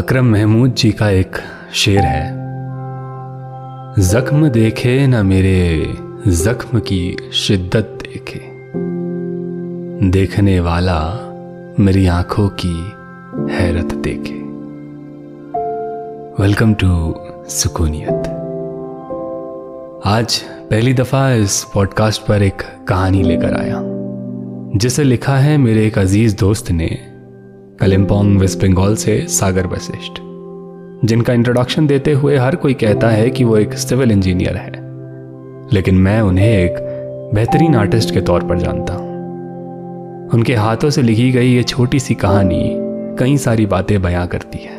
[0.00, 1.36] अकरम महमूद जी का एक
[1.74, 2.32] शेर है।
[4.10, 5.94] जख्म देखे ना मेरे,
[6.30, 8.40] जख्म की शिद्दत देखे।
[10.10, 11.18] देखने वाला
[11.80, 12.92] मेरी आँखों की
[13.54, 14.40] हैरत देखे।
[16.42, 17.14] वेलकम टू
[17.48, 18.28] सुकूनियत।
[20.06, 23.80] आज पहली दफ़ा इस पॉडकास्ट पर एक कहानी लेकर आया।
[24.78, 27.09] जिसे लिखा है मेरे एक अज़ीज़ दोस्त ने
[27.80, 30.12] कलिम्पोंग वेस्ट बंगाल से सागर वशिष्ठ,
[31.06, 34.72] जिनका इंट्रोडक्शन देते हुए हर कोई कहता है कि वो एक सिविल इंजीनियर है।
[35.72, 36.74] लेकिन मैं उन्हें एक
[37.34, 39.10] बेहतरीन आर्टिस्ट के तौर पर जानता हूँ।
[40.28, 42.76] उनके हाथों से लिखी गई ये छोटी सी कहानी
[43.18, 44.78] कई सारी बातें बयां करती है।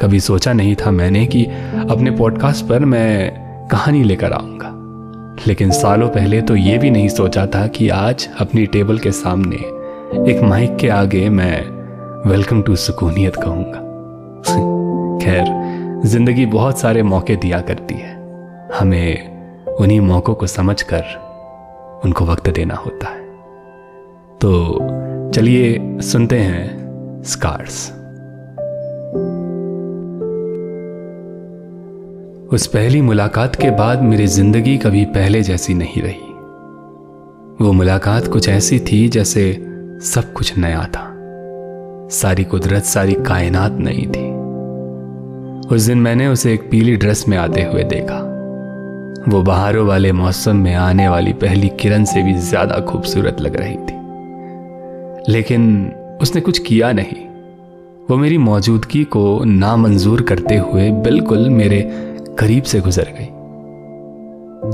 [0.00, 1.44] कभी सोचा नहीं था मैंने कि
[1.90, 3.30] अपने पॉडकास्ट पर मैं
[3.68, 4.68] कहानी लेकर आऊँगा।
[5.46, 9.81] लेकिन सालों पहले तो ये भी नहीं सोचा था कि आज अपनी टेबल के सामने
[10.12, 13.78] एक माइक के आगे मैं वेलकम टू सुकूनियत कहूँगा।
[15.24, 15.44] खैर,
[16.06, 18.12] ज़िंदगी बहुत सारे मौके दिया करती है।
[18.74, 23.20] हमें उन्हीं मौकों को समझकर उनको वक्त देना होता है।
[24.38, 24.78] तो
[25.34, 27.90] चलिए सुनते हैं स्कार्स।
[32.52, 36.32] उस पहली मुलाकात के बाद मेरी ज़िंदगी कभी पहले जैसी नहीं रही।
[37.64, 39.71] वो मुलाकात कुछ ऐसी थी जैसे
[40.04, 41.08] सब कुछ नया था।
[42.10, 44.30] सारी कुदरत, सारी कायनात नई थी।
[45.74, 48.18] उस दिन मैंने उसे एक पीली ड्रेस में आते हुए देखा।
[49.28, 53.76] वो बहारों वाले मौसम में आने वाली पहली किरण से भी ज़्यादा खूबसूरत लग रही
[53.76, 55.92] थी। लेकिन
[56.22, 57.26] उसने कुछ किया नहीं।
[58.10, 61.80] वो मेरी मौजूदगी को नामंजूर करते हुए बिल्कुल मेरे
[62.38, 63.28] करीब से गुजर गई।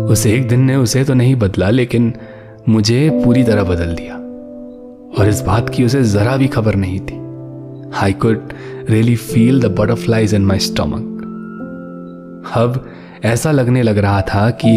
[0.05, 2.15] उस एक दिन ने उसे तो नहीं बदला, लेकिन
[2.69, 4.18] मुझे पूरी तरह बदल दिया।
[5.09, 7.17] और इस बात की उसे जरा भी खबर नहीं थी।
[7.97, 8.53] I could
[8.91, 11.15] really feel the butterflies in my stomach
[12.57, 12.85] अब
[13.25, 14.77] ऐसा लगने लग रहा था कि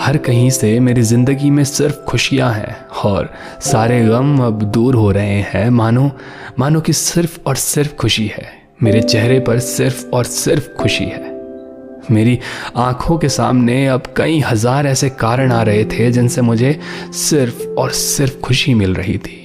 [0.00, 3.28] हर कहीं से मेरी ज़िंदगी में सिर्फ़ खुशियाँ हैं और
[3.62, 6.10] सारे गम अब दूर हो रहे हैं। मानो
[6.58, 8.44] मानो कि सिर्फ़ और सिर्फ़ खुशी है।
[8.82, 11.34] मेरे चेहरे पर सिर्फ़ और सिर्फ़ खुशी है।
[12.10, 12.38] मेरी
[12.76, 16.78] आँखों के सामने अब कई हज़ार ऐसे कारण आ रहे थे जिनसे मुझे
[17.12, 19.42] सिर्फ़ और सिर्फ़ खुशी मिल रही थी।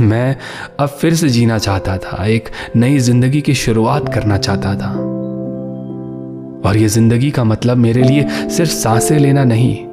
[0.00, 0.36] मैं
[0.80, 4.92] अब फिर से जीना चाहता था, एक नई ज़िंदगी की शुरुआत करना चाहता था।
[6.68, 9.86] और यह ज़िंदगी का मतलब मेरे लिए सिर्फ़ साँसें लेना नहीं,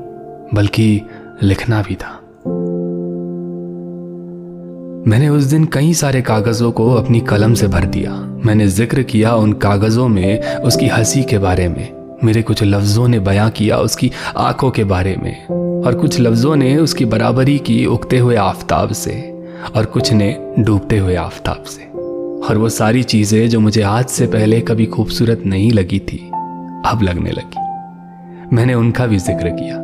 [0.53, 1.01] बल्कि
[1.43, 2.13] लिखना भी था।
[5.09, 8.11] मैंने उस दिन कई सारे कागजों को अपनी कलम से भर दिया।
[8.45, 13.19] मैंने ज़िक्र किया उन कागजों में उसकी हँसी के बारे में। मेरे कुछ लफ्जों ने
[13.19, 15.47] बयां किया उसकी आँखों के बारे में।
[15.85, 19.36] और कुछ लफ्जों ने उसकी बराबरी की उगते हुए आफताब से।
[19.75, 21.83] और कुछ ने डूबते हुए आफताब से।
[22.47, 26.17] और वो सारी चीज़ें जो मुझे आज से पहले कभी खूबसूरत नहीं लगी थी,
[26.85, 29.77] अब लगने लगी। मैंने उनका भी ज़िक्र किया।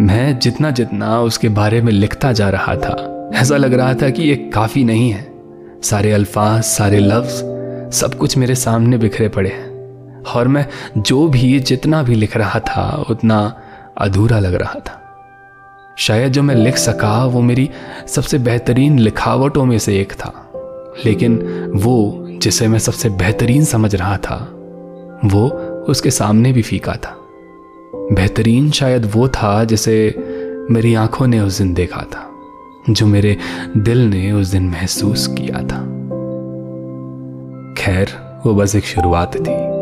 [0.00, 4.22] मैं जितना जितना उसके बारे में लिखता जा रहा था, ऐसा लग रहा था कि
[4.22, 5.26] ये काफ़ी नहीं है।
[5.82, 10.66] सारे अल्फाज, सारे लफ्ज, सब कुछ मेरे सामने बिखरे पड़े हैं। और मैं
[10.98, 13.60] जो भी जितना भी लिख रहा था, उतना
[13.98, 14.98] अधूरा लग रहा था।
[15.98, 17.70] शायद जो मैं लिख सका, वो मेरी
[18.06, 20.52] सबसे बेहतरीन लिखावटों में से एक था।
[21.06, 21.36] लेकिन
[21.74, 24.48] वो, जिसे मैं सबसे बेहतरीन समझ रहा था,
[25.24, 25.48] वो
[25.88, 27.16] उसके सामने भी फीका था।
[27.94, 30.14] बेहतरीन शायद वो था, जिसे
[30.70, 32.30] मेरी आँखों ने उस दिन देखा था,
[32.90, 33.36] जो मेरे
[33.76, 35.82] दिल ने उस दिन महसूस किया था।
[37.74, 39.72] खैर, वो बस एक शुरुआत थी।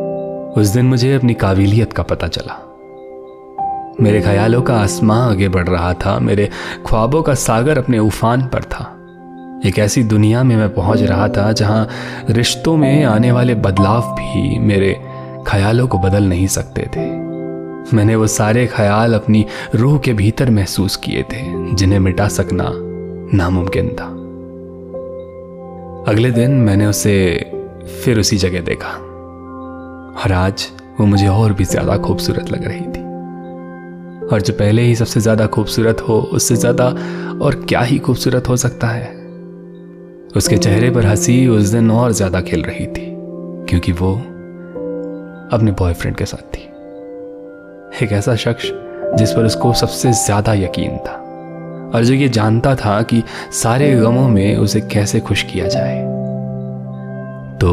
[0.60, 2.69] उस दिन मुझे अपनी काबिलियत का पता चला।
[4.00, 6.48] मेरे ख्यालों का आसमां आगे बढ़ रहा था, मेरे
[6.86, 8.84] ख्वाबों का सागर अपने उफान पर था।
[9.66, 11.88] एक ऐसी दुनिया में मैं पहुँच रहा था जहाँ
[12.30, 14.92] रिश्तों में आने वाले बदलाव भी मेरे
[15.46, 17.08] ख्यालों को बदल नहीं सकते थे।
[17.96, 19.44] मैंने वो सारे ख्याल अपनी
[19.74, 21.42] रूह के भीतर महसूस किए थे,
[21.74, 22.70] जिन्हें मिटा सकना
[23.34, 24.06] नामुमकिन था।
[26.12, 27.16] अगले दिन मैंने उसे
[28.04, 28.88] फिर उसी जगह देखा,
[30.16, 30.66] और आज
[31.00, 33.08] वो मुझे और भी ज़्यादा खूबसूरत लग रही थी।
[34.32, 36.86] और जो पहले ही सबसे ज़्यादा खूबसूरत हो, उससे ज़्यादा
[37.42, 39.08] और क्या ही खूबसूरत हो सकता है।
[40.36, 43.06] उसके चेहरे पर हँसी उस दिन और ज़्यादा खिल रही थी,
[43.68, 44.12] क्योंकि वो
[45.52, 46.62] अपने बॉयफ्रेंड के साथ थी।
[48.04, 48.70] एक ऐसा शख्स
[49.18, 51.16] जिस पर उसको सबसे ज़्यादा यकीन था
[51.94, 53.22] और जो ये जानता था कि
[53.52, 55.98] सारे गमों में उसे कैसे खुश किया जाए।
[57.58, 57.70] तो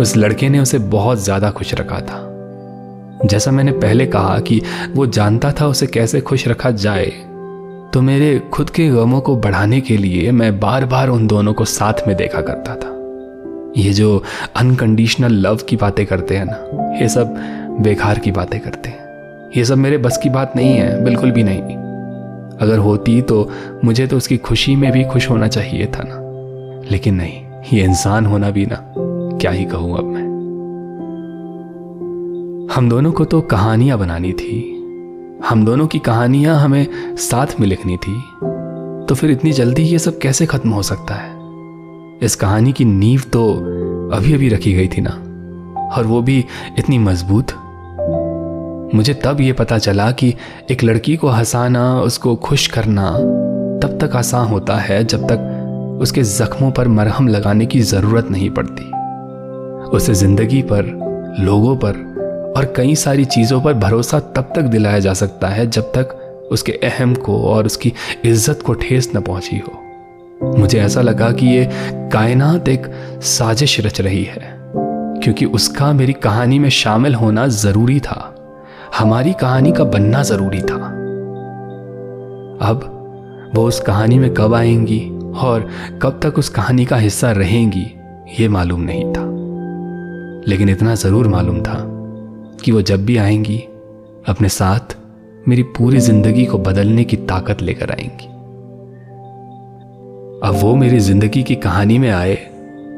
[0.00, 2.18] उस लड़के ने उसे बहुत ज़्यादा खुश रखा था।
[3.24, 4.60] जैसा मैंने पहले कहा कि
[4.94, 7.06] वो जानता था उसे कैसे खुश रखा जाए
[7.94, 11.64] तो मेरे खुद के गमों को बढ़ाने के लिए मैं बार बार उन दोनों को
[11.64, 12.94] साथ में देखा करता था।
[13.76, 14.22] ये जो
[14.56, 17.34] अनकंडीशनल लव की बातें करते हैं ना, ये सब
[17.80, 21.42] बेकार की बातें करते हैं। ये सब मेरे बस की बात नहीं है, बिल्कुल भी
[21.42, 21.76] नहीं।
[22.58, 23.50] अगर होती तो
[23.84, 26.20] मुझे तो उसकी खुशी में भी खुश होना चाहिए था ना।
[26.90, 28.84] लेकिन नहीं, ये इंसान होना भी ना,
[29.40, 30.27] क्या ही कहूँ अब मैं।
[32.74, 34.56] हम दोनों को तो कहानियाँ बनानी थी।
[35.48, 38.14] हम दोनों की कहानियाँ हमें साथ में लिखनी थी।
[39.06, 41.30] तो फिर इतनी जल्दी ये सब कैसे खत्म हो सकता है?
[42.22, 43.54] इस कहानी की नींव तो
[44.12, 45.10] अभी अभी रखी गई थी ना।
[45.96, 46.44] और वो भी
[46.78, 47.46] इतनी मज़बूत।
[48.94, 50.34] मुझे तब ये पता चला कि
[50.70, 53.12] एक लड़की को हंसाना, उसको खुश करना,
[53.82, 58.50] तब तक आसान होता है जब तक उसके जख्मों पर मरहम लगाने की ज़रूरत नहीं
[58.50, 58.90] पड़ती।
[59.96, 61.08] उसे ज़िंदगी पर,
[61.40, 62.07] लोगों पर
[62.58, 66.14] और कई सारी चीज़ों पर भरोसा तब तक दिलाया जा सकता है जब तक
[66.52, 67.92] उसके अहम को और उसकी
[68.24, 71.68] इज़्ज़त को ठेस न पहुँची हो। मुझे ऐसा लगा कि ये
[72.12, 72.86] कायनात एक
[73.22, 74.54] साजिश रच रही है,
[75.22, 78.34] क्योंकि उसका मेरी कहानी में शामिल होना ज़रूरी था।
[78.98, 80.76] हमारी कहानी का बनना ज़रूरी था।
[82.60, 85.00] अब वो उस कहानी में कब आएँगी
[85.38, 85.68] और
[86.02, 87.86] कब तक उस कहानी का हिस्सा रहेंगी,
[88.40, 89.24] ये मालूम नहीं था।
[90.50, 91.76] लेकिन इतना ज़रूर मालूम था
[92.64, 93.58] कि वो जब भी आएँगी,
[94.28, 94.96] अपने साथ
[95.48, 98.26] मेरी पूरी ज़िंदगी को बदलने की ताकत लेकर आएँगी।
[100.48, 102.34] अब वो मेरी ज़िंदगी की कहानी में आए,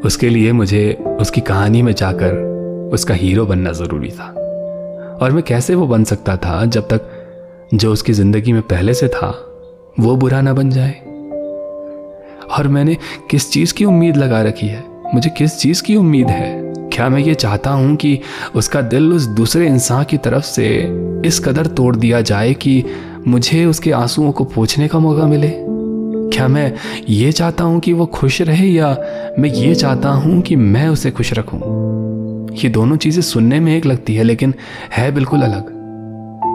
[0.04, 2.34] उसके लिए मुझे उसकी कहानी में जाकर
[2.92, 4.26] उसका हीरो बनना ज़रूरी था।
[5.22, 7.00] और मैं कैसे वो बन सकता था जब तक
[7.74, 9.30] जो उसकी ज़िंदगी में पहले से था,
[10.00, 10.92] वो बुरा ना बन जाए?
[12.50, 12.96] और मैंने
[13.30, 14.84] किस चीज़ की उम्मीद लगा रखी है?
[15.14, 16.59] मुझे किस चीज़ की उम्मीद है?
[16.92, 18.20] क्या मैं ये चाहता हूँ कि
[18.54, 20.66] उसका दिल उस दूसरे इंसान की तरफ़ से
[21.26, 22.84] इस कदर तोड़ दिया जाए कि
[23.28, 25.52] मुझे उसके आंसुओं को पोछने का मौका मिले?
[26.32, 26.72] क्या मैं
[27.08, 28.96] ये चाहता हूँ कि वो खुश रहे या
[29.38, 31.60] मैं ये चाहता हूँ कि मैं उसे खुश रखूँ?
[32.54, 34.54] ये दोनों चीज़ें सुनने में एक लगती है, लेकिन
[34.93, 35.69] है बिल्कुल अलग।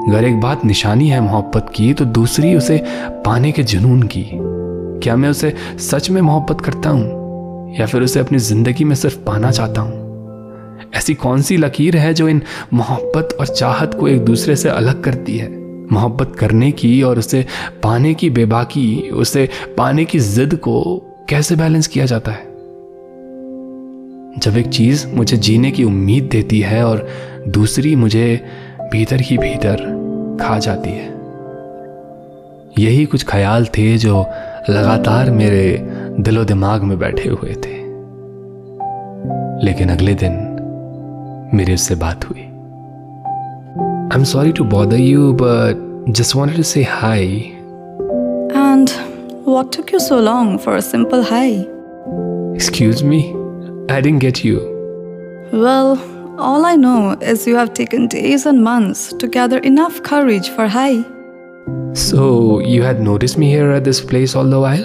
[0.09, 2.81] अगर एक बात निशानी है मोहब्बत की तो दूसरी उसे
[3.25, 4.29] पाने के जुनून की।
[5.03, 9.17] क्या मैं उसे सच में मोहब्बत करता हूँ या फिर उसे अपनी ज़िंदगी में सिर्फ़
[9.17, 10.04] पाना चाहता हूँ?
[10.93, 12.41] ऐसी कौन सी लकीर है जो इन
[12.73, 15.49] मोहब्बत और चाहत को एक दूसरे से अलग करती है?
[15.91, 17.45] मोहब्बत करने की और उसे
[17.83, 22.55] पाने की बेबाकी, उसे पाने की जिद को कैसे बैलेंस किया जाता है?
[24.37, 27.07] जब एक चीज़ मुझे जीने की उम्मीद देती है और
[27.47, 28.45] दूसरी मुझे
[28.81, 29.75] भीतर ही भीतर
[30.41, 31.15] खा जाती है।
[32.79, 34.19] यही कुछ ख्याल थे जो
[34.69, 35.77] लगातार मेरे
[36.19, 37.85] दिलो दिमाग में बैठे हुए थे।
[39.65, 40.44] लेकिन अगले दिन
[41.54, 42.46] मेरी उससे बात हुई
[44.12, 45.74] I'm sorry to bother you, but
[46.12, 47.18] just wanted to say hi.
[48.60, 48.90] And
[49.44, 51.64] what took you so long for a simple hi?
[52.56, 53.20] Excuse me?
[53.88, 54.58] I didn't get you.
[55.52, 55.96] Well,
[56.38, 60.66] all I know is you have taken days and months to gather enough courage for
[60.66, 61.04] hi.
[61.92, 64.84] So, you had noticed me here at this place all the while?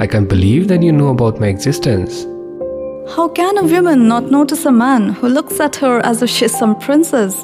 [0.00, 2.26] I can't believe that you knew about my existence.
[3.09, 6.57] How can a woman not notice a man who looks at her as if she's
[6.57, 7.43] some princess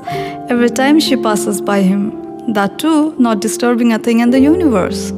[0.50, 2.54] every time she passes by him?
[2.54, 5.10] That too, not disturbing a thing in the universe.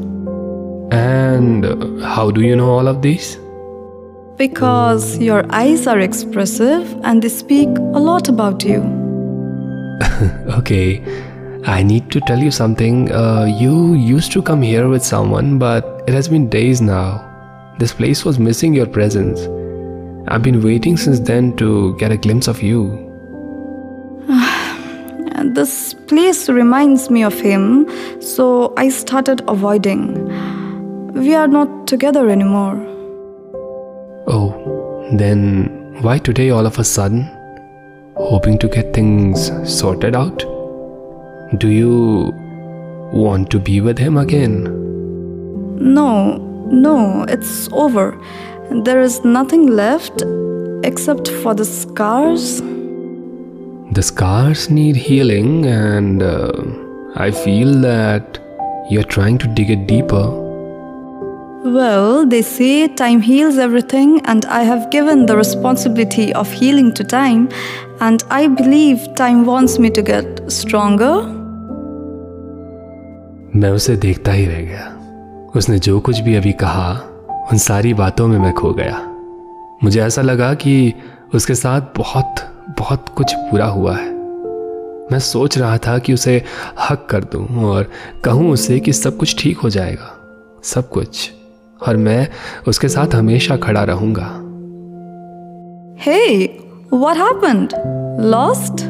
[0.92, 3.38] And how do you know all of these?
[4.38, 8.82] Because your eyes are expressive and they speak a lot about you.
[10.58, 11.04] okay,
[11.66, 13.12] I need to tell you something.
[13.12, 17.26] Uh, you used to come here with someone, but it has been days now.
[17.78, 19.42] This place was missing your presence.
[20.32, 23.06] I've been waiting since then to get a glimpse of you.
[25.56, 27.88] this place reminds me of him,
[28.22, 30.26] so I started avoiding.
[31.14, 32.76] We are not together anymore.
[34.28, 37.24] Oh, then why today all of a sudden?
[38.16, 40.38] Hoping to get things sorted out?
[41.58, 42.32] Do you
[43.12, 44.76] want to be with him again?
[45.96, 48.19] No, no, it's over.
[48.71, 50.23] There is nothing left
[50.83, 52.61] except for the scars.
[53.93, 56.53] The scars need healing, and uh,
[57.17, 58.39] I feel that
[58.91, 60.45] you're trying to dig it deeper.
[61.65, 67.05] Well, they say time heals everything, and I have given the responsibility of healing to
[67.05, 67.49] time,
[68.01, 71.15] and I believe time wants me to get stronger.
[73.57, 74.98] मैं उसे देखता ही रह गया
[75.56, 76.92] उसने जो कुछ भी अभी कहा
[77.52, 79.02] उन सारी बातों में मैं खो गया
[79.84, 80.94] मुझे ऐसा लगा कि
[81.36, 82.36] उसके साथ बहुत
[82.80, 84.08] बहुत कुछ बुरा हुआ है
[85.12, 86.44] मैं सोच रहा था कि उसे
[86.90, 87.90] हक कर दूँ और
[88.26, 90.12] कहूँ उसे कि सब कुछ ठीक हो जाएगा
[90.64, 91.32] सब कुछ
[91.88, 92.28] और मैं
[92.68, 94.30] उसके साथ हमेशा खड़ा रहूँगा
[96.00, 97.74] Hey, what happened?
[98.34, 98.86] Lost?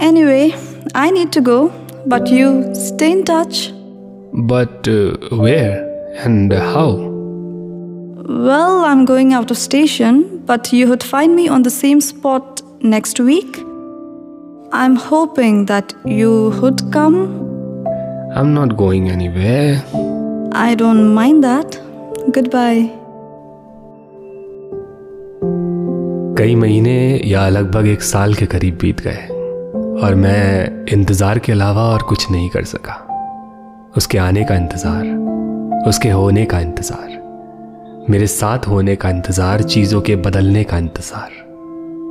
[0.00, 0.52] Anyway,
[0.94, 1.72] I need to go,
[2.06, 3.73] but you stay in touch.
[4.34, 5.78] But uh, where
[6.24, 6.96] and how?
[8.26, 12.62] Well, I'm going out of station, but you would find me on the same spot
[12.80, 13.58] next week.
[14.72, 17.16] I'm hoping that you would come.
[18.34, 19.80] I'm not going anywhere.
[20.52, 21.80] I don't mind that.
[22.32, 22.90] Goodbye.
[26.38, 29.26] कई महीने या लगभग एक साल के करीब बीत गए
[30.02, 33.03] और मैं इंतज़ार के अलावा और कुछ नहीं कर सका
[33.96, 35.06] उसके आने का इंतज़ार,
[35.88, 41.30] उसके होने का इंतज़ार, मेरे साथ होने का इंतज़ार, चीज़ों के बदलने का इंतज़ार,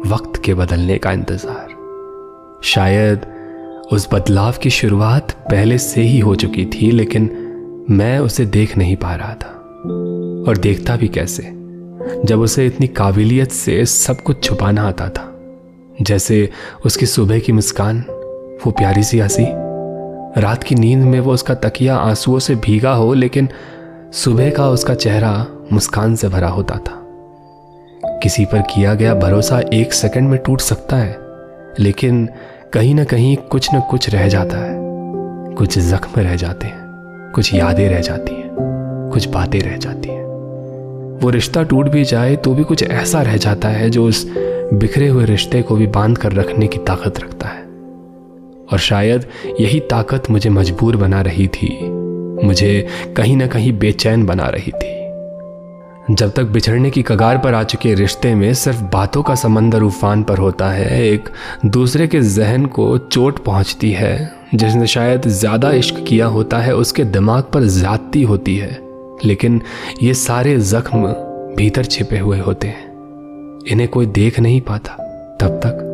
[0.08, 3.26] वक्त के बदलने का इंतज़ार। शायद
[3.92, 7.30] उस बदलाव की शुरुआत पहले से ही हो चुकी थी, लेकिन
[7.90, 9.52] मैं उसे देख नहीं पा रहा था।
[10.48, 11.44] और देखता भी कैसे?
[12.26, 15.30] जब उसे इतनी काबिलियत से सब कुछ छुपाना आता था।
[16.02, 16.50] जैसे
[16.86, 18.00] उसकी सुबह की मुस्कान,
[18.66, 19.63] वो प्यारी सी हँसी
[20.38, 23.50] रात की नींद में वो उसका तकिया आंसुओं से भीगा हो, लेकिन
[24.14, 27.00] सुबह का उसका चेहरा मुस्कान से भरा होता था।
[28.18, 31.18] किसी पर किया गया भरोसा एक सेकंड में टूट सकता है,
[31.80, 32.30] लेकिन
[32.74, 34.78] कहीं ना कहीं कुछ न कुछ रह जाता है।
[35.56, 36.82] कुछ जख्म रह जाते हैं,
[37.36, 38.50] कुछ यादें रह जाती हैं,
[39.14, 40.24] कुछ बातें रह जाती हैं।
[41.20, 44.32] वो रिश्ता टूट भी जाए तो भी कुछ ऐसा रह जाता है जो उस
[44.74, 47.63] बिखरे हुए रिश्ते को भी बाँध कर रखने की ताकत रखता है।
[48.74, 49.26] और शायद
[49.60, 52.04] यही ताकत मुझे मजबूर बना रही थी।
[52.44, 52.88] मुझे
[53.18, 54.94] कहीं ना कहीं बेचैन बना रही थी।
[56.12, 60.24] जब तक बिछड़ने की कगार पर आ चुके रिश्ते में सिर्फ़ बातों का समंदर उफान
[60.24, 61.30] पर होता है, एक
[61.66, 67.04] दूसरे के जहन को चोट पहुँचती है। जिसने शायद ज़्यादा इश्क किया होता है, उसके
[67.04, 68.80] दिमाग पर ज्यादती होती है।
[69.26, 69.62] लेकिन
[70.04, 71.08] ये सारे जख्म
[71.58, 72.92] भीतर छिपे हुए होते हैं।
[73.72, 74.94] इन्हें कोई देख नहीं पाता।
[75.42, 75.90] तब तक,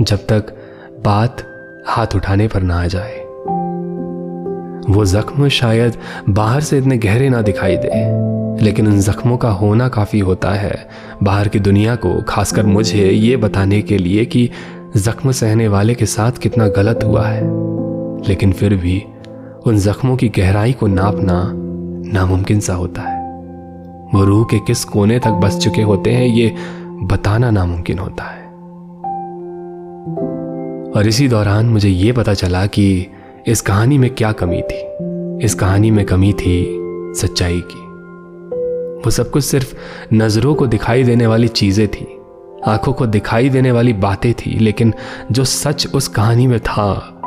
[0.00, 0.54] जब तक
[1.04, 1.53] बात
[1.86, 3.24] हाथ उठाने पर ना आ जाए।
[4.90, 5.92] वो जख्म शायद
[6.28, 8.24] बाहर से इतने गहरे ना दिखाई दे,
[8.64, 10.88] लेकिन उन जख्मों का होना काफ़ी होता है।
[11.22, 14.50] बाहर की दुनिया को, खासकर मुझे, ये बताने के लिए कि
[14.96, 17.42] जख्म सहने वाले के साथ कितना गलत हुआ है।
[18.28, 19.04] लेकिन फिर भी,
[19.66, 21.52] उन जख्मों की गहराई को नापना
[22.12, 23.24] नामुमकिन सा होता है।
[24.14, 26.54] वो रूह के किस कोने तक बस चुके होते हैं, ये
[27.02, 28.43] बताना नामुमकिन होता है।
[30.96, 33.06] और इसी दौरान मुझे ये पता चला कि
[33.46, 34.98] इस कहानी में क्या कमी थी।
[35.44, 36.78] इस कहानी में कमी थी
[37.14, 37.80] सच्चाई की।
[39.04, 39.74] वो सब कुछ सिर्फ़
[40.14, 42.06] नज़रों को दिखाई देने वाली चीज़ें थी,
[42.66, 44.94] आँखों को दिखाई देने वाली बातें थी, लेकिन
[45.32, 47.20] जो सच उस कहानी में था,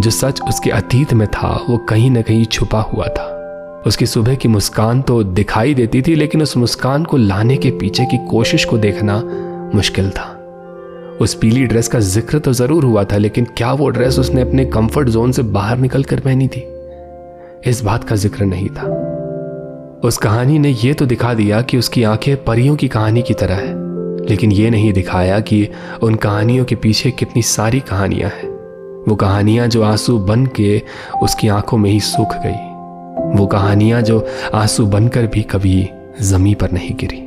[0.00, 4.34] जो सच उसके अतीत में था, वो कहीं ना कहीं छुपा हुआ था। उसकी सुबह
[4.34, 8.64] की मुस्कान तो दिखाई देती थी, लेकिन उस मुस्कान को लाने के पीछे की कोशिश
[8.64, 9.22] को देखना
[9.74, 10.36] मुश्किल था।
[11.20, 14.64] उस पीली ड्रेस का ज़िक्र तो ज़रूर हुआ था, लेकिन क्या वो ड्रेस उसने अपने
[14.64, 16.60] कंफर्ट जोन से बाहर निकल कर पहनी थी?
[17.70, 18.86] इस बात का ज़िक्र नहीं था।
[20.04, 23.54] उस कहानी ने यह तो दिखा दिया कि उसकी आँखें परियों की कहानी की तरह
[23.54, 23.74] है,
[24.28, 25.68] लेकिन यह नहीं दिखाया कि
[26.02, 28.48] उन कहानियों के पीछे कितनी सारी कहानियाँ हैं।
[29.08, 30.80] वो कहानियाँ जो आँसू बन के
[31.22, 35.88] उसकी आँखों में ही सूख गई। वो कहानियाँ जो आँसू बनकर भी कभी
[36.22, 37.20] जमी पर नहीं गिरी।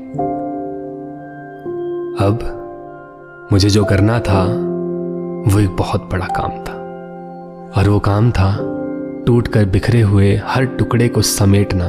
[2.20, 2.60] अब
[3.52, 6.74] मुझे जो करना था, वो एक बहुत बड़ा काम था।
[7.78, 8.56] और वो काम था
[9.26, 11.86] टूट कर बिखरे हुए हर टुकड़े को समेटना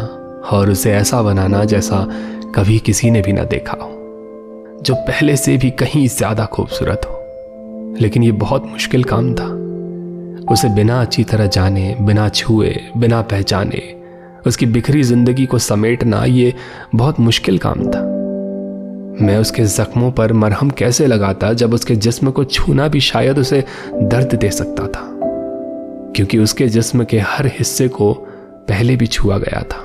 [0.52, 2.06] और उसे ऐसा बनाना जैसा
[2.54, 3.90] कभी किसी ने भी ना देखा हो,
[4.82, 9.46] जो पहले से भी कहीं ज़्यादा खूबसूरत हो। लेकिन ये बहुत मुश्किल काम था।
[10.52, 13.82] उसे बिना अच्छी तरह जाने, बिना छुए, बिना पहचाने,
[14.46, 16.54] उसकी बिखरी ज़िंदगी को समेटना, ये
[16.94, 18.13] बहुत मुश्किल काम था।
[19.20, 23.64] मैं उसके जख्मों पर मरहम कैसे लगाता जब उसके जिस्म को छूना भी शायद उसे
[23.94, 25.10] दर्द दे सकता था?
[26.16, 28.12] क्योंकि उसके जिस्म के हर हिस्से को
[28.68, 29.80] पहले भी छुआ गया था।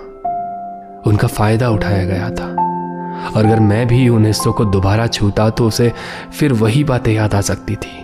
[1.07, 2.47] उनका फ़ायदा उठाया गया था।
[3.35, 5.91] और अगर मैं भी उन हिस्सों को दोबारा छूता तो उसे
[6.39, 7.97] फिर वही बातें याद आ सकती थी।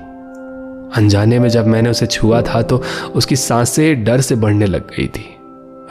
[0.96, 2.84] अनजाने में जब मैंने उसे छुआ था तो
[3.16, 5.38] उसकी साँसें डर से बढ़ने लग गई थी।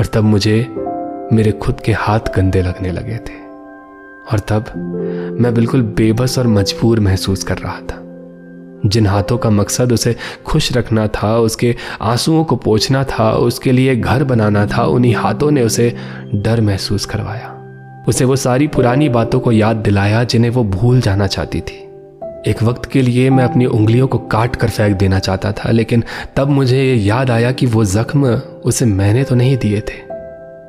[0.01, 0.75] और तब मुझे
[1.33, 3.44] मेरे खुद के हाथ गंदे लगने लगे थे।
[4.33, 4.65] और तब
[5.41, 8.01] मैं बिल्कुल बेबस और मजबूर महसूस कर रहा था।
[8.87, 10.17] जिन हाथों का मकसद उसे
[10.47, 15.51] खुश रखना था, उसके आंसुओं को पोछना था, उसके लिए घर बनाना था, उन्हीं हाथों
[15.51, 15.97] ने उसे
[16.35, 17.51] डर महसूस करवाया।
[18.09, 21.81] उसे वो सारी पुरानी बातों को याद दिलाया जिन्हें वो भूल जाना चाहती थी।
[22.51, 26.05] एक वक्त के लिए मैं अपनी उंगलियों को काट कर फेंक देना चाहता था, लेकिन
[26.37, 28.27] तब मुझे ये याद आया कि वो जख्म
[28.65, 30.15] उसे मैंने तो नहीं दिए थे।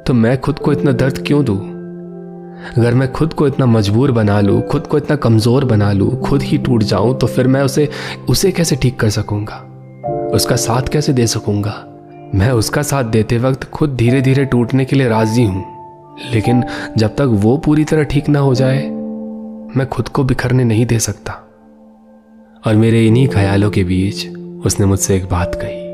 [0.05, 1.74] तो मैं खुद को इतना दर्द क्यों दूँ?
[2.67, 6.41] अगर मैं खुद को इतना मजबूर बना लूँ, खुद को इतना कमज़ोर बना लूँ, खुद
[6.41, 7.89] ही टूट जाऊँ तो फिर मैं उसे
[8.29, 9.57] उसे कैसे ठीक कर सकूँगा?
[10.33, 11.73] उसका साथ कैसे दे सकूँगा?
[12.35, 15.63] मैं उसका साथ देते वक्त खुद धीरे धीरे टूटने के लिए राज़ी हूँ।
[16.31, 16.63] लेकिन
[16.97, 18.83] जब तक वो पूरी तरह ठीक ना हो जाए,
[19.77, 21.41] मैं खुद को बिखरने नहीं दे सकता।
[22.63, 24.27] और मेरे इन्हीं ख्यालों के बीच
[24.65, 25.84] उसने मुझसे एक बात कही।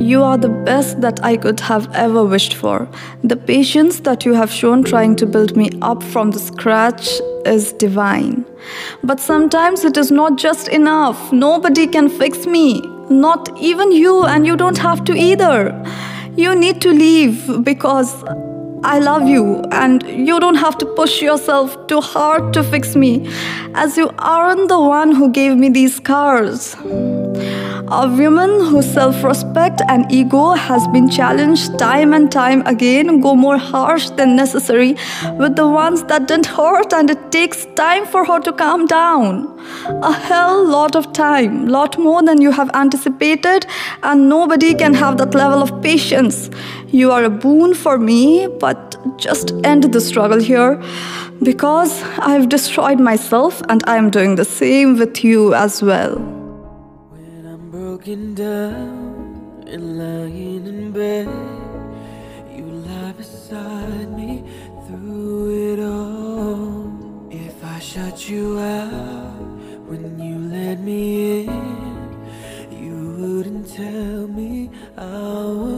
[0.00, 2.88] You are the best that I could have ever wished for.
[3.22, 7.08] The patience that you have shown trying to build me up from the scratch
[7.46, 8.44] is divine.
[9.02, 11.32] But sometimes it is not just enough.
[11.32, 12.80] Nobody can fix me.
[13.08, 15.72] Not even you, and you don't have to either.
[16.36, 18.24] You need to leave because
[18.82, 23.30] I love you, and you don't have to push yourself too hard to fix me,
[23.74, 26.76] as you aren't the one who gave me these scars.
[27.88, 33.34] A woman whose self respect and ego has been challenged time and time again go
[33.34, 34.96] more harsh than necessary
[35.38, 39.46] with the ones that didn't hurt, and it takes time for her to calm down.
[40.02, 43.66] A hell lot of time, lot more than you have anticipated,
[44.02, 46.48] and nobody can have that level of patience.
[46.88, 50.82] You are a boon for me, but just end the struggle here
[51.42, 56.33] because I've destroyed myself and I am doing the same with you as well
[58.04, 61.26] broken down and lying in bed.
[62.54, 64.44] You lie beside me
[64.86, 66.92] through it all.
[67.30, 69.40] If I shut you out
[69.88, 72.20] when you let me in,
[72.70, 75.73] you wouldn't tell me I was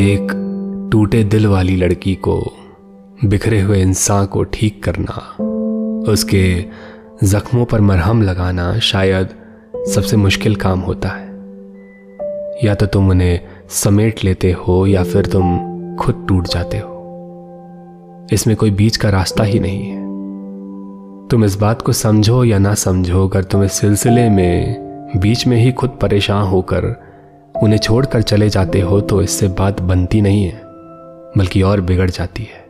[0.00, 0.28] एक
[0.92, 2.52] टूटे दिल वाली लड़की को,
[3.24, 5.36] बिखरे हुए इंसान को ठीक करना,
[6.12, 6.64] उसके
[7.24, 9.28] जख्मों पर मरहम लगाना शायद
[9.94, 11.28] सबसे मुश्किल काम होता है।
[12.64, 15.58] या तो तुम उन्हें समेट लेते हो या फिर तुम
[15.96, 16.96] खुद टूट जाते हो।
[18.32, 20.00] इसमें कोई बीच का रास्ता ही नहीं है।
[21.28, 24.80] तुम इस बात को समझो या ना समझो, अगर तुम इस सिलसिले में
[25.16, 27.09] बीच में ही खुद परेशान होकर
[27.54, 30.60] उन्हें छोड़कर चले जाते हो तो इससे बात बनती नहीं है,
[31.36, 32.64] बल्कि और बिगड़ जाती है,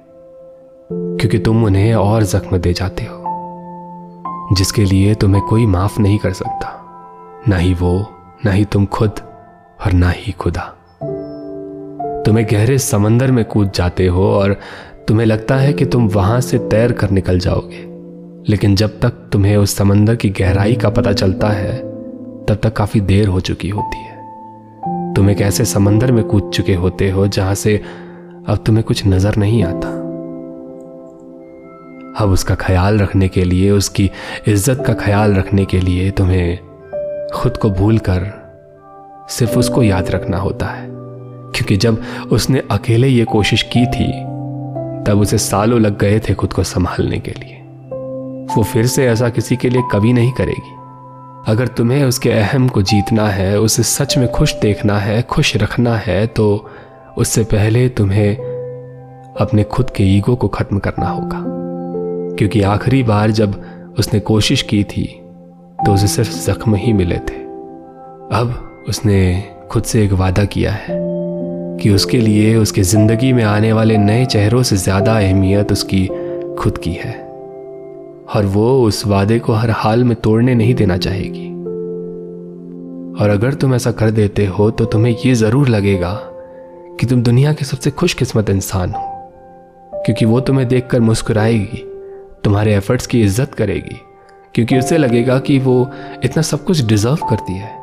[0.90, 6.32] क्योंकि तुम उन्हें और जख्म दे जाते हो, जिसके लिए तुम्हें कोई माफ़ नहीं कर
[6.32, 6.72] सकता,
[7.48, 8.06] ना ही वो,
[8.46, 9.20] ना ही तुम खुद
[9.80, 10.62] और ना ही खुदा।
[12.26, 14.56] तुम्हें गहरे समंदर में कूद जाते हो और
[15.08, 17.84] तुम्हें लगता है कि तुम वहाँ से तैर कर निकल जाओगे,
[18.48, 21.78] लेकिन जब तक तुम्हें उस समंदर की गहराई का पता चलता है,
[22.46, 24.09] तब तक काफ़ी देर हो चुकी होती है।
[25.16, 27.76] तुम एक ऐसे समंदर में कूद चुके होते हो जहाँ से
[28.48, 29.88] अब तुम्हें कुछ नज़र नहीं आता।
[32.24, 34.10] अब उसका ख्याल रखने के लिए, उसकी
[34.48, 36.58] इज़्ज़त का ख्याल रखने के लिए तुम्हें
[37.34, 38.30] खुद को भूल कर
[39.30, 40.86] सिर्फ़ उसको याद रखना होता है।
[41.54, 44.12] क्योंकि जब उसने अकेले ये कोशिश की थी,
[45.04, 47.56] तब उसे सालों लग गए थे खुद को संभालने के लिए।
[48.56, 50.79] वो फिर से ऐसा किसी के लिए कभी नहीं करेगी।
[51.48, 55.96] अगर तुम्हें उसके अहम को जीतना है, उसे सच में खुश देखना है, खुश रखना
[55.96, 56.70] है तो
[57.18, 58.36] उससे पहले तुम्हें
[59.40, 61.42] अपने खुद के ईगो को खत्म करना होगा।
[62.36, 63.54] क्योंकि आखिरी बार जब
[63.98, 65.04] उसने कोशिश की थी
[65.86, 67.38] तो उसे सिर्फ़ जख्म ही मिले थे।
[68.32, 69.20] अब उसने
[69.70, 70.98] खुद से एक वादा किया है
[71.80, 76.06] कि उसके लिए, उसके ज़िंदगी में आने वाले नए चेहरों से ज़्यादा अहमियत उसकी
[76.58, 77.29] खुद की है।
[78.34, 81.48] और वो उस वादे को हर हाल में तोड़ने नहीं देना चाहेगी।
[83.14, 86.12] और अगर तुम ऐसा कर देते हो तो तुम्हें यह ज़रूर लगेगा
[87.00, 89.02] कि तुम दुनिया के सबसे खुशकिस्मत इंसान हो,
[90.06, 91.84] क्योंकि वो तुम्हें देखकर मुस्कुराएगी,
[92.44, 93.96] तुम्हारे एफर्ट्स की इज़्ज़त करेगी,
[94.54, 95.90] क्योंकि उसे लगेगा कि वो
[96.24, 97.78] इतना सब कुछ डिजर्व करती है।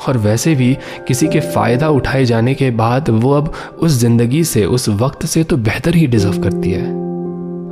[0.00, 0.76] और वैसे भी
[1.08, 5.44] किसी के फ़ायदा उठाए जाने के बाद वो अब उस ज़िंदगी से, उस वक्त से
[5.44, 6.99] तो बेहतर ही डिजर्व करती है।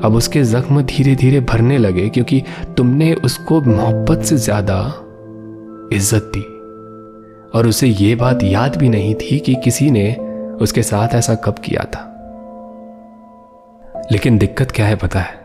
[0.04, 2.42] अब उसके जख्म धीरे धीरे भरने लगे क्योंकि
[2.76, 4.78] तुमने उसको मोहब्बत से ज़्यादा
[5.92, 6.42] इज़्ज़त दी।
[7.58, 10.14] और उसे यह बात याद भी नहीं थी कि किसी ने
[10.60, 12.04] उसके साथ ऐसा कब किया था।
[14.12, 15.36] लेकिन दिक्कत क्या है पता है?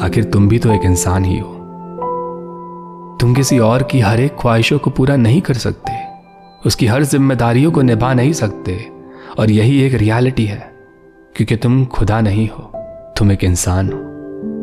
[0.00, 1.48] आखिर तुम भी तो एक इंसान ही हो।
[3.20, 5.92] तुम किसी और की हर एक ख्वाहिशों को पूरा नहीं कर सकते।
[6.66, 8.78] उसकी हर जिम्मेदारियों को निभा नहीं सकते।
[9.38, 10.58] और यही एक रियलिटी है,
[11.36, 12.81] क्योंकि तुम खुदा नहीं हो।
[13.22, 13.98] तुम एक इंसान हो।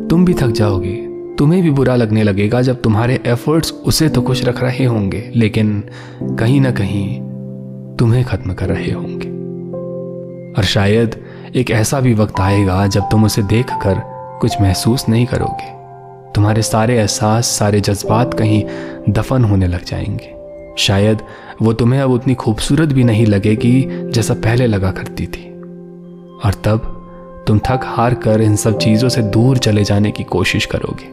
[0.08, 0.94] तुम भी थक जाओगे।
[1.38, 5.84] तुम्हें भी बुरा लगने लगेगा जब तुम्हारे एफर्ट्स उसे तो खुश रख रहे होंगे, लेकिन
[6.22, 7.20] कहीं ना कहीं
[7.96, 9.28] तुम्हें खत्म कर रहे होंगे।
[10.52, 11.16] और शायद
[11.56, 14.02] एक ऐसा भी वक्त आएगा जब तुम उसे देख कर
[14.40, 15.70] कुछ महसूस नहीं करोगे।
[16.32, 18.64] तुम्हारे सारे एहसास, सारे जज्बात कहीं
[19.08, 20.34] दफन होने लग जाएँगे।
[20.78, 21.18] शायद
[21.62, 25.50] वो तुम्हें अब उतनी खूबसूरत भी नहीं लगेगी जैसा पहले लगा करती थी।
[26.44, 26.96] और तब
[27.50, 31.08] तुम थक हार कर इन सब चीज़ों से दूर चले जाने की कोशिश करोगे।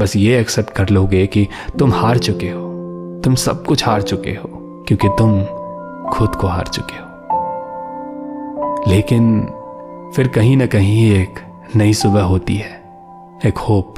[0.00, 2.60] बस ये एक्सेप्ट कर लोगे कि तुम हार चुके हो।
[3.24, 5.44] तुम सब कुछ हार चुके हो, क्योंकि तुम
[6.10, 7.06] खुद को हार चुके हो।
[8.88, 9.40] लेकिन
[10.16, 11.34] फिर कहीं ना कहीं एक
[11.76, 12.82] नई सुबह होती है।
[13.46, 13.94] एक होप।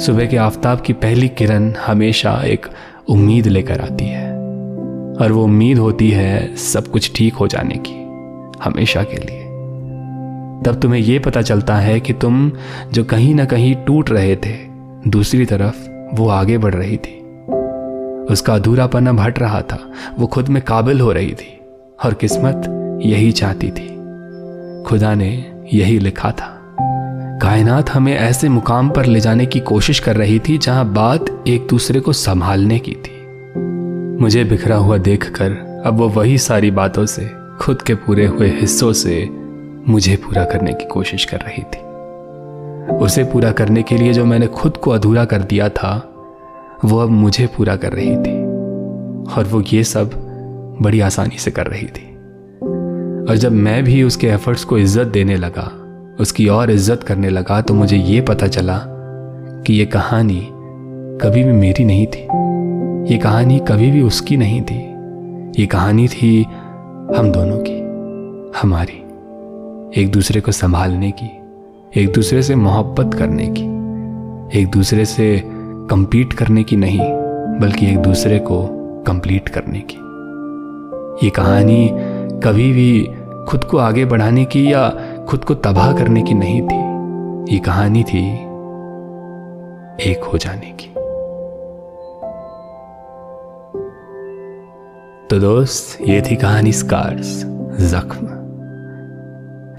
[0.00, 2.66] सुबह के आफताब की पहली किरण हमेशा एक
[3.08, 4.32] उम्मीद लेकर आती है।
[5.16, 8.04] और वो उम्मीद होती है सब कुछ ठीक हो जाने की,
[8.64, 9.44] हमेशा के लिए।
[10.64, 12.50] तब तुम्हें यह पता चलता है कि तुम
[12.92, 14.54] जो कहीं ना कहीं टूट रहे थे,
[15.08, 17.16] दूसरी तरफ़ वो आगे बढ़ रही थी।
[18.32, 19.78] उसका अधूरापना हट रहा था,
[20.18, 21.60] वो खुद में काबिल हो रही थी
[22.04, 22.74] और किस्मत
[23.06, 23.88] यही चाहती थी।
[24.88, 25.30] खुदा ने
[25.74, 26.54] यही लिखा था,
[27.42, 31.66] कायनात हमें ऐसे मुकाम पर ले जाने की कोशिश कर रही थी जहाँ बात एक
[31.70, 33.16] दूसरे को संभालने की थी।
[34.22, 38.92] मुझे बिखरा हुआ देखकर अब वो वही सारी बातों से, खुद के पूरे हुए हिस्सों
[38.92, 39.37] से
[39.88, 41.86] मुझे पूरा करने की कोशिश कर रही थी।
[42.96, 45.92] उसे पूरा करने के लिए जो मैंने खुद को अधूरा कर दिया था,
[46.84, 48.36] वो अब मुझे पूरा कर रही थी।
[49.28, 50.10] और वो ये सब
[50.82, 52.06] बड़ी आसानी से कर रही थी।
[53.24, 55.70] और जब मैं भी उसके एफर्ट्स को इज़्ज़त देने लगा,
[56.20, 60.48] उसकी और इज़्ज़त करने लगा तो मुझे ये पता चला कि ये कहानी
[61.22, 62.22] कभी भी मेरी नहीं थी।
[63.12, 64.80] ये कहानी कभी भी उसकी नहीं थी।
[65.60, 66.42] ये कहानी थी
[67.16, 67.78] हम दोनों की,
[68.60, 69.02] हमारी।
[69.96, 71.30] एक दूसरे को संभालने की,
[72.00, 73.62] एक दूसरे से मोहब्बत करने की,
[74.60, 75.42] एक दूसरे से
[75.90, 77.00] कंपीट करने की नहीं,
[77.60, 78.68] बल्कि एक दूसरे को
[79.06, 79.96] कंप्लीट करने की।
[81.26, 81.90] ये कहानी
[82.40, 83.08] कभी भी
[83.48, 84.88] खुद को आगे बढ़ाने की या
[85.28, 88.34] खुद को तबाह करने की नहीं थी। ये कहानी थी
[90.10, 90.88] एक हो जाने की।
[95.30, 97.44] तो दोस्त, ये थी कहानी स्कार्स
[97.80, 98.37] जख्म।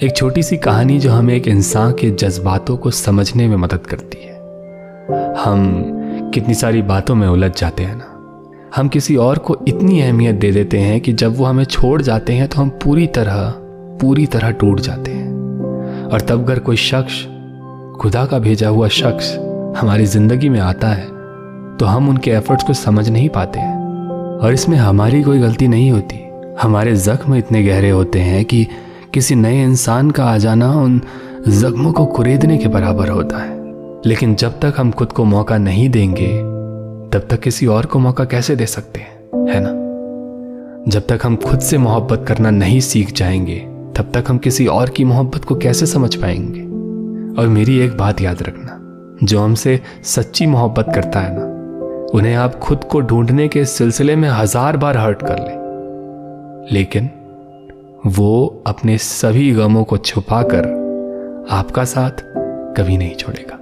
[0.04, 4.18] एक छोटी सी कहानी जो हमें एक इंसान के जज्बातों को समझने में मदद करती
[4.18, 4.34] है।
[5.36, 10.36] हम कितनी सारी बातों में उलझ जाते हैं ना। हम किसी और को इतनी अहमियत
[10.36, 13.54] दे देते हैं कि जब वो हमें छोड़ जाते हैं तो हम पूरी तरह
[14.02, 17.24] पूरी तरह टूट जाते हैं। और तब अगर कोई शख्स,
[18.02, 19.36] खुदा का भेजा हुआ शख्स
[19.82, 21.08] हमारी ज़िंदगी में आता है
[21.78, 23.78] तो हम उनके एफर्ट्स को समझ नहीं पाते हैं।
[24.38, 26.28] और इसमें हमारी कोई गलती नहीं होती।
[26.62, 28.68] हमारे जख्म इतने गहरे होते हैं कि
[29.14, 31.02] किसी नए इंसान का आ जाना उन
[31.48, 33.74] जख्मों को कुरेदने के बराबर होता है।
[34.06, 36.38] लेकिन जब तक हम खुद को मौका नहीं देंगे,
[37.10, 39.70] तब तक किसी और को मौका कैसे दे सकते हैं, है ना?
[40.92, 43.60] जब तक हम खुद से मोहब्बत करना नहीं सीख जाएँगे,
[43.98, 46.62] तब तक हम किसी और की मोहब्बत को कैसे समझ पाएँगे?
[47.42, 48.80] और मेरी एक बात याद रखना,
[49.26, 51.44] जो हमसे सच्ची मोहब्बत करता है ना,
[52.14, 55.60] उन्हें आप खुद को ढूँढने के सिलसिले में हज़ार बार हर्ट कर ले।
[56.76, 57.10] लेकिन
[58.08, 60.64] वो अपने सभी गमों को छुपाकर
[61.52, 62.12] आपका साथ
[62.78, 63.60] कभी नहीं छोड़ेगा।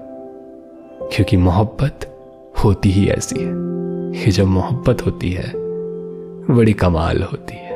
[1.15, 2.19] क्योंकि मोहब्बत
[2.63, 3.67] होती ही ऐसी है।
[4.23, 5.52] कि जब मोहब्बत होती है,
[6.56, 7.71] बड़ी कमाल होती है।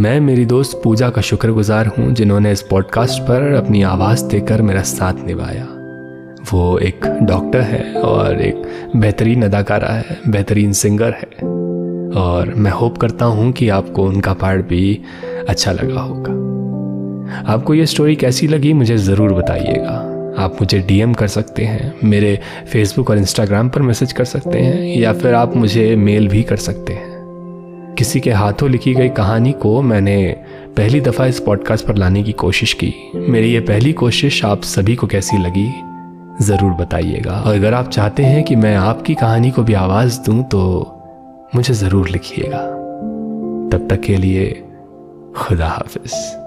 [0.00, 4.82] मैं, मेरी दोस्त पूजा का शुक्रगुजार हूँ, जिन्होंने इस पॉडकास्ट पर अपनी आवाज़ देकर मेरा
[4.82, 5.68] साथ निभाया।
[6.52, 8.62] वो एक डॉक्टर है और एक
[8.96, 11.49] बेहतरीन अदाकारा है, बेहतरीन सिंगर है।
[12.16, 15.00] और मैं होप करता हूँ कि आपको उनका पार्ट भी
[15.48, 16.38] अच्छा लगा होगा।
[17.52, 19.92] आपको ये स्टोरी कैसी लगी मुझे ज़रूर बताइएगा।
[20.38, 22.38] आप मुझे डीएम कर सकते हैं, मेरे
[22.72, 26.56] फेसबुक और इंस्टाग्राम पर मैसेज कर सकते हैं, या फिर आप मुझे मेल भी कर
[26.56, 27.08] सकते हैं।
[27.98, 30.36] किसी के हाथों लिखी गई कहानी को मैंने
[30.76, 34.94] पहली दफ़ा इस पॉडकास्ट पर लाने की कोशिश की। मेरी ये पहली कोशिश आप सभी
[34.96, 35.68] को कैसी लगी,
[36.44, 40.42] ज़रूर बताइएगा। और अगर आप चाहते हैं कि मैं आपकी कहानी को भी आवाज़ दूँ
[40.44, 40.96] तो
[41.54, 42.58] मुझे ज़रूर लिखिएगा।
[43.72, 44.50] तब तक के लिए
[45.36, 46.39] खुदा हाफिज़।